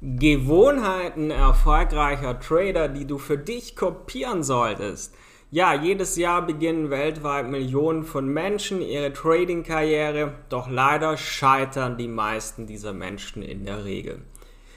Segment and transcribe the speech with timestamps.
[0.00, 5.12] Gewohnheiten erfolgreicher Trader, die du für dich kopieren solltest.
[5.50, 12.66] Ja, jedes Jahr beginnen weltweit Millionen von Menschen ihre Trading-Karriere, doch leider scheitern die meisten
[12.68, 14.22] dieser Menschen in der Regel.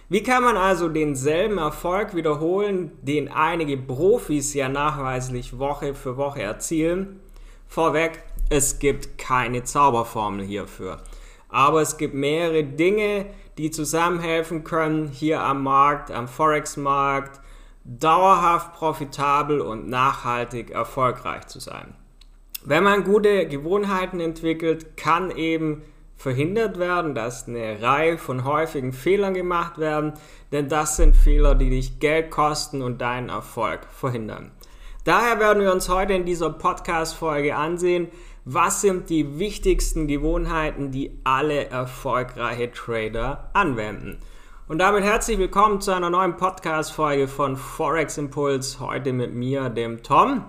[0.09, 6.41] Wie kann man also denselben Erfolg wiederholen, den einige Profis ja nachweislich Woche für Woche
[6.41, 7.19] erzielen?
[7.67, 10.97] Vorweg, es gibt keine Zauberformel hierfür.
[11.51, 13.27] Aber es gibt mehrere Dinge,
[13.57, 17.41] die zusammenhelfen können, hier am Markt, am Forex-Markt,
[17.83, 21.93] dauerhaft profitabel und nachhaltig erfolgreich zu sein.
[22.63, 25.83] Wenn man gute Gewohnheiten entwickelt, kann eben
[26.15, 30.13] verhindert werden, dass eine Reihe von häufigen Fehlern gemacht werden,
[30.51, 34.51] denn das sind Fehler, die dich Geld kosten und deinen Erfolg verhindern.
[35.03, 38.09] Daher werden wir uns heute in dieser Podcast-Folge ansehen,
[38.45, 44.17] was sind die wichtigsten Gewohnheiten, die alle erfolgreiche Trader anwenden.
[44.67, 48.79] Und damit herzlich willkommen zu einer neuen Podcast-Folge von Forex Impulse.
[48.79, 50.43] Heute mit mir, dem Tom.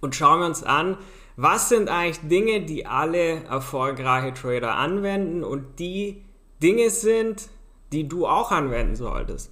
[0.00, 0.98] Und schauen wir uns an,
[1.36, 6.22] was sind eigentlich Dinge, die alle erfolgreiche Trader anwenden und die
[6.62, 7.48] Dinge sind,
[7.92, 9.50] die du auch anwenden solltest.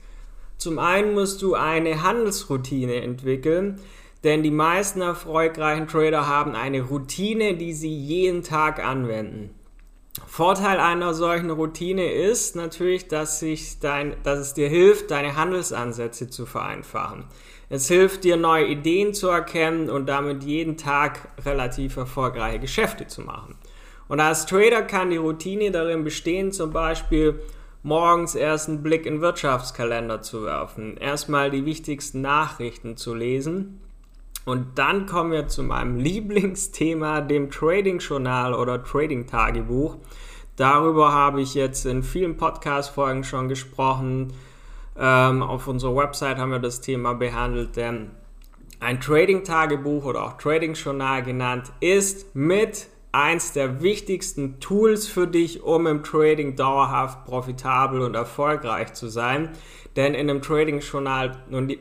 [0.59, 3.81] Zum einen musst du eine Handelsroutine entwickeln,
[4.25, 9.55] denn die meisten erfolgreichen Trader haben eine Routine, die sie jeden Tag anwenden.
[10.27, 16.31] Vorteil einer solchen Routine ist natürlich, dass, sich dein, dass es dir hilft, deine Handelsansätze
[16.31, 17.25] zu vereinfachen.
[17.69, 23.23] Es hilft dir, neue Ideen zu erkennen und damit jeden Tag relativ erfolgreiche Geschäfte zu
[23.23, 23.57] machen.
[24.09, 27.41] Und als Trader kann die Routine darin bestehen, zum Beispiel
[27.83, 33.81] morgens erst einen Blick in den Wirtschaftskalender zu werfen, erstmal die wichtigsten Nachrichten zu lesen
[34.45, 39.97] und dann kommen wir zu meinem Lieblingsthema, dem Trading Journal oder Trading Tagebuch.
[40.57, 44.33] Darüber habe ich jetzt in vielen Podcast-Folgen schon gesprochen.
[44.97, 48.13] Ähm, auf unserer Website haben wir das Thema behandelt, denn
[48.79, 55.27] ein Trading Tagebuch oder auch Trading Journal genannt ist mit eins der wichtigsten Tools für
[55.27, 59.51] dich, um im Trading dauerhaft profitabel und erfolgreich zu sein.
[59.97, 61.37] Denn in einem Trading Journal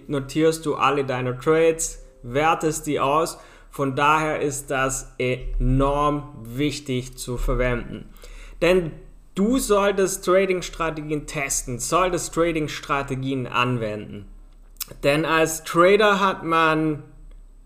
[0.07, 3.37] notierst du alle deine Trades, wertest die aus.
[3.69, 8.09] Von daher ist das enorm wichtig zu verwenden.
[8.61, 8.91] Denn
[9.35, 14.27] du solltest Trading-Strategien testen, solltest Trading-Strategien anwenden.
[15.03, 17.03] Denn als Trader hat man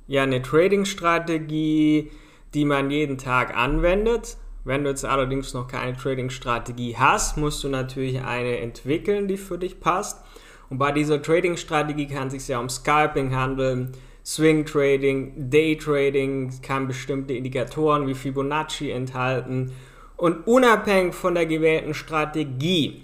[0.07, 2.11] ja eine Trading-Strategie,
[2.53, 4.37] die man jeden Tag anwendet.
[4.63, 9.57] Wenn du jetzt allerdings noch keine Trading-Strategie hast, musst du natürlich eine entwickeln, die für
[9.57, 10.23] dich passt.
[10.69, 13.93] Und bei dieser Trading-Strategie kann es sich ja um Scalping handeln,
[14.27, 19.71] Swing Trading, Day Trading kann bestimmte Indikatoren wie Fibonacci enthalten.
[20.17, 23.03] Und unabhängig von der gewählten Strategie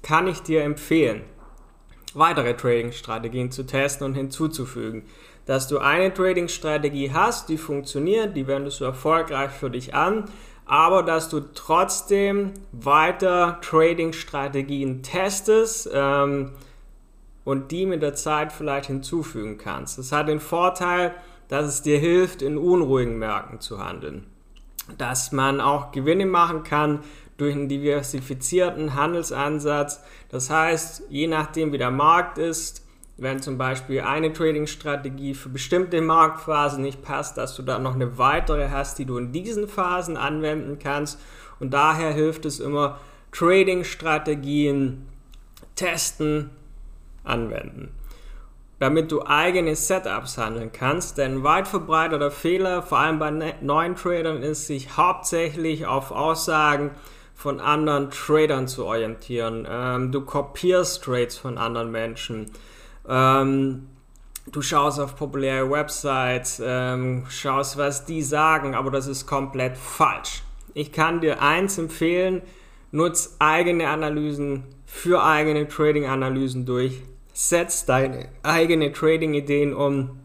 [0.00, 1.20] kann ich dir empfehlen,
[2.14, 5.02] weitere Trading-Strategien zu testen und hinzuzufügen.
[5.44, 10.24] Dass du eine Trading-Strategie hast, die funktioniert, die wendest du erfolgreich für dich an,
[10.64, 16.52] aber dass du trotzdem weiter Trading-Strategien testest, ähm,
[17.46, 19.98] und die mit der Zeit vielleicht hinzufügen kannst.
[19.98, 21.14] Das hat den Vorteil,
[21.46, 24.26] dass es dir hilft, in unruhigen Märkten zu handeln.
[24.98, 27.04] Dass man auch Gewinne machen kann
[27.36, 30.02] durch einen diversifizierten Handelsansatz.
[30.28, 32.84] Das heißt, je nachdem wie der Markt ist,
[33.16, 38.18] wenn zum Beispiel eine Trading-Strategie für bestimmte Marktphasen nicht passt, dass du dann noch eine
[38.18, 41.20] weitere hast, die du in diesen Phasen anwenden kannst.
[41.60, 42.98] Und daher hilft es immer,
[43.30, 45.06] Trading-Strategien
[45.76, 46.50] testen,
[47.26, 47.90] anwenden.
[48.78, 53.96] Damit du eigene Setups handeln kannst, denn weit verbreiteter Fehler, vor allem bei ne-, neuen
[53.96, 56.90] Tradern, ist sich hauptsächlich auf Aussagen
[57.34, 59.66] von anderen Tradern zu orientieren.
[59.68, 62.50] Ähm, du kopierst Trades von anderen Menschen.
[63.08, 63.88] Ähm,
[64.52, 70.42] du schaust auf populäre Websites, ähm, schaust, was die sagen, aber das ist komplett falsch.
[70.74, 72.42] Ich kann dir eins empfehlen,
[72.90, 77.02] nutz eigene Analysen für eigene Trading-Analysen durch
[77.36, 80.20] setz deine eigene Trading-Ideen um,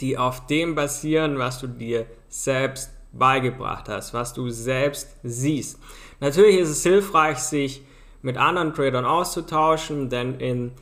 [0.00, 5.78] die auf dem basieren, was du dir selbst beigebracht hast, was du selbst siehst.
[6.18, 7.82] Natürlich ist es hilfreich, sich
[8.22, 10.72] mit anderen Tradern auszutauschen, denn, in,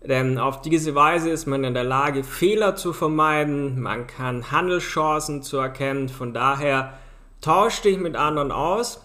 [0.00, 5.42] denn auf diese Weise ist man in der Lage, Fehler zu vermeiden, man kann Handelschancen
[5.42, 6.08] zu erkennen.
[6.08, 6.94] Von daher
[7.40, 9.00] tausch dich mit anderen aus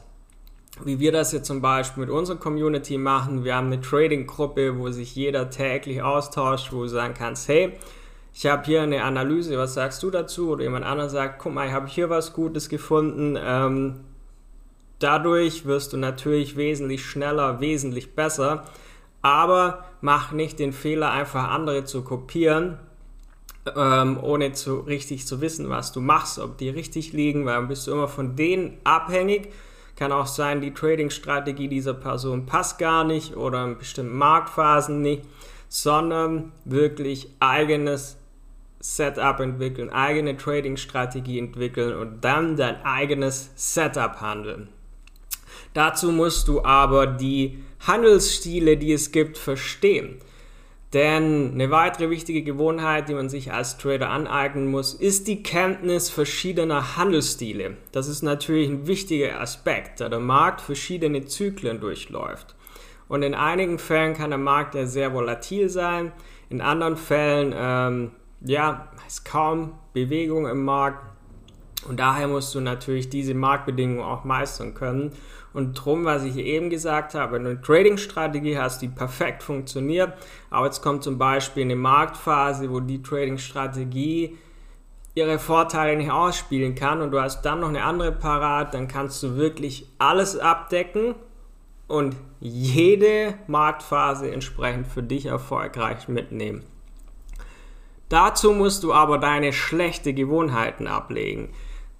[0.83, 3.43] wie wir das jetzt zum Beispiel mit unserer Community machen.
[3.43, 7.73] Wir haben eine Trading-Gruppe, wo sich jeder täglich austauscht, wo du sagen kannst, hey,
[8.33, 10.49] ich habe hier eine Analyse, was sagst du dazu?
[10.49, 13.37] Oder jemand anderes sagt, guck mal, ich habe hier was Gutes gefunden.
[13.41, 14.01] Ähm,
[14.99, 18.65] dadurch wirst du natürlich wesentlich schneller, wesentlich besser.
[19.21, 22.77] Aber mach nicht den Fehler, einfach andere zu kopieren,
[23.75, 27.69] ähm, ohne zu, richtig zu wissen, was du machst, ob die richtig liegen, weil dann
[27.69, 29.53] bist du immer von denen abhängig.
[29.95, 35.23] Kann auch sein, die Trading-Strategie dieser Person passt gar nicht oder in bestimmten Marktphasen nicht,
[35.69, 38.17] sondern wirklich eigenes
[38.79, 44.67] Setup entwickeln, eigene Trading-Strategie entwickeln und dann dein eigenes Setup handeln.
[45.73, 50.19] Dazu musst du aber die Handelsstile, die es gibt, verstehen.
[50.95, 56.09] Denn eine weitere wichtige Gewohnheit, die man sich als Trader aneignen muss, ist die Kenntnis
[56.09, 57.75] verschiedener Handelsstile.
[57.91, 62.55] Das ist natürlich ein wichtiger Aspekt, da der Markt verschiedene Zyklen durchläuft.
[63.09, 66.13] Und in einigen Fällen kann der Markt ja sehr volatil sein,
[66.49, 71.03] in anderen Fällen ähm, ja, ist kaum Bewegung im Markt.
[71.87, 75.11] Und daher musst du natürlich diese Marktbedingungen auch meistern können.
[75.53, 80.13] Und drum, was ich eben gesagt habe, wenn du eine Trading-Strategie hast, die perfekt funktioniert,
[80.49, 84.37] aber jetzt kommt zum Beispiel eine Marktphase, wo die Trading-Strategie
[85.13, 89.23] ihre Vorteile nicht ausspielen kann und du hast dann noch eine andere parat, dann kannst
[89.23, 91.15] du wirklich alles abdecken
[91.87, 96.63] und jede Marktphase entsprechend für dich erfolgreich mitnehmen.
[98.09, 101.49] Dazu musst du aber deine schlechte Gewohnheiten ablegen.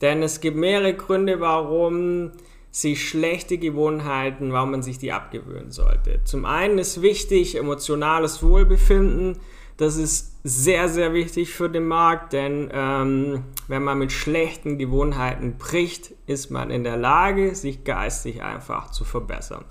[0.02, 2.32] Denn es gibt mehrere Gründe, warum
[2.72, 6.20] sich schlechte Gewohnheiten, warum man sich die abgewöhnen sollte.
[6.26, 9.38] Zum einen ist wichtig emotionales Wohlbefinden.
[9.78, 15.58] Das ist sehr, sehr wichtig für den Markt, denn ähm, wenn man mit schlechten Gewohnheiten
[15.58, 19.64] bricht, ist man in der Lage, sich geistig einfach zu verbessern.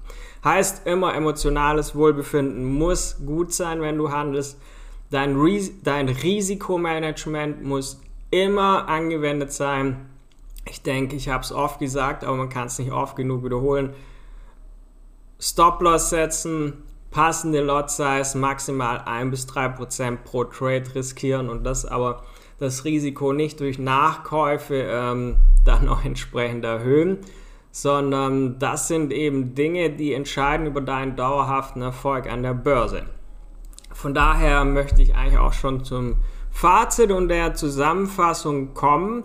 [0.43, 4.59] Heißt immer, emotionales Wohlbefinden muss gut sein, wenn du handelst.
[5.11, 8.01] Dein, Ris dein Risikomanagement muss
[8.31, 10.07] immer angewendet sein.
[10.67, 13.95] Ich denke, ich habe es oft gesagt, aber man kann es nicht oft genug wiederholen.
[15.39, 22.23] Stop-Loss setzen, passende Lot-Size, maximal 1 bis 3% pro Trade riskieren und das aber
[22.59, 27.19] das Risiko nicht durch Nachkäufe ähm, dann auch entsprechend erhöhen,
[27.71, 33.05] sondern das sind eben Dinge, die entscheiden über deinen dauerhaften Erfolg an der Börse.
[33.93, 36.17] Von daher möchte ich eigentlich auch schon zum
[36.51, 39.25] Fazit und der Zusammenfassung kommen.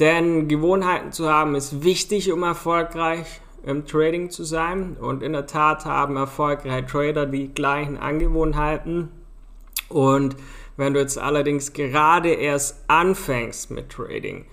[0.00, 4.96] Denn Gewohnheiten zu haben ist wichtig, um erfolgreich im Trading zu sein.
[4.98, 9.10] Und in der Tat haben erfolgreiche Trader die gleichen Angewohnheiten.
[9.90, 10.36] Und
[10.78, 14.46] wenn du jetzt allerdings gerade erst anfängst mit Trading,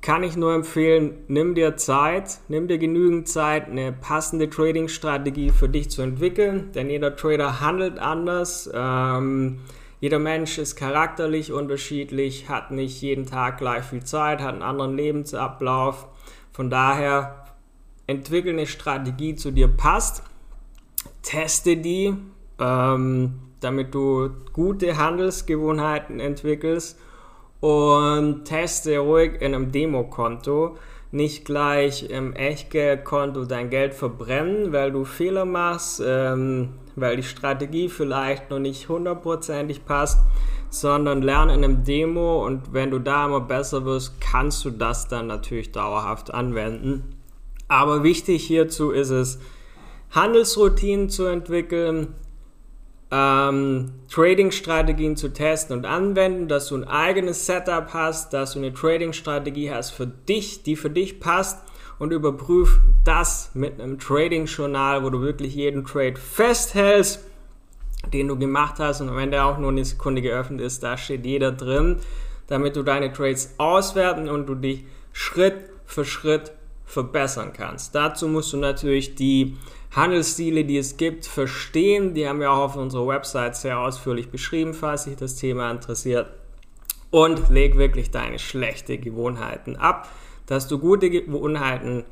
[0.00, 5.68] kann ich nur empfehlen, nimm dir Zeit, nimm dir genügend Zeit, eine passende Trading-Strategie für
[5.68, 8.68] dich zu entwickeln, denn jeder Trader handelt anders.
[8.74, 9.60] Ähm,
[10.04, 14.94] jeder Mensch ist charakterlich unterschiedlich, hat nicht jeden Tag gleich viel Zeit, hat einen anderen
[14.98, 16.08] Lebensablauf.
[16.52, 17.46] Von daher
[18.06, 20.22] entwickel eine Strategie, die zu dir passt,
[21.22, 22.14] teste die,
[22.60, 26.98] ähm, damit du gute Handelsgewohnheiten entwickelst
[27.60, 30.76] und teste ruhig in einem Demokonto.
[31.12, 37.88] Nicht gleich im Echtgeldkonto dein Geld verbrennen, weil du Fehler machst, ähm, weil die Strategie
[37.88, 40.20] vielleicht noch nicht hundertprozentig passt,
[40.70, 45.08] sondern lerne in einem Demo und wenn du da immer besser wirst, kannst du das
[45.08, 47.16] dann natürlich dauerhaft anwenden.
[47.68, 49.38] Aber wichtig hierzu ist es,
[50.10, 52.14] Handelsroutinen zu entwickeln,
[53.10, 58.72] ähm, Trading-Strategien zu testen und anwenden, dass du ein eigenes Setup hast, dass du eine
[58.72, 61.60] Trading-Strategie hast für dich, die für dich passt
[61.98, 67.20] und überprüf das mit einem Trading-Journal, wo du wirklich jeden Trade festhältst,
[68.12, 71.24] den du gemacht hast und wenn der auch nur eine Sekunde geöffnet ist, da steht
[71.24, 71.98] jeder drin,
[72.46, 75.54] damit du deine Trades auswerten und du dich Schritt
[75.86, 76.52] für Schritt
[76.84, 77.94] verbessern kannst.
[77.94, 79.56] Dazu musst du natürlich die
[79.94, 82.14] Handelsstile, die es gibt, verstehen.
[82.14, 86.28] Die haben wir auch auf unserer Website sehr ausführlich beschrieben, falls sich das Thema interessiert.
[87.10, 90.08] Und leg wirklich deine schlechten Gewohnheiten ab,
[90.46, 92.04] dass du gute Gewohnheiten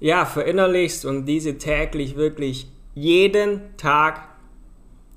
[0.00, 4.28] ja, verinnerlichst und diese täglich wirklich jeden Tag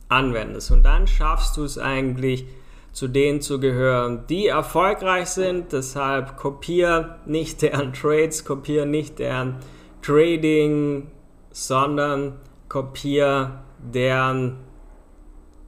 [0.10, 0.72] anwendest.
[0.72, 2.46] Und dann schaffst du es eigentlich,
[2.92, 5.72] zu denen zu gehören, die erfolgreich sind.
[5.74, 9.58] Deshalb kopier nicht deren Trades, kopier nicht deren
[10.02, 11.12] Trading,
[11.52, 12.40] sondern
[12.70, 14.58] kopiere deren,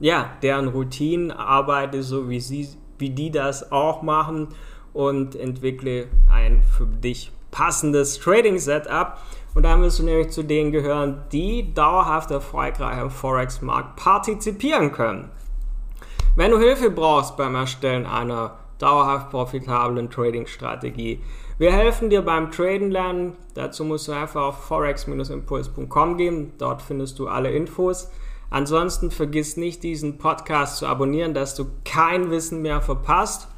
[0.00, 2.68] ja, deren Routinen, arbeite so wie, sie,
[2.98, 4.48] wie die das auch machen
[4.92, 9.18] und entwickle ein für dich passendes Trading-Setup.
[9.54, 15.30] Und dann wirst du nämlich zu denen gehören, die dauerhaft erfolgreich am Forex-Markt partizipieren können.
[16.36, 21.20] Wenn du Hilfe brauchst beim Erstellen einer dauerhaft profitablen Trading-Strategie,
[21.58, 23.36] wir helfen dir beim Traden lernen.
[23.52, 26.52] Dazu musst du einfach auf forex-impuls.com gehen.
[26.56, 28.10] Dort findest du alle Infos.
[28.48, 33.48] Ansonsten vergiss nicht, diesen Podcast zu abonnieren, dass du kein Wissen mehr verpasst.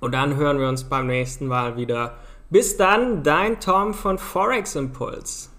[0.00, 2.16] Und dann hören wir uns beim nächsten Mal wieder.
[2.48, 5.49] Bis dann, dein Tom von Forex Impulse.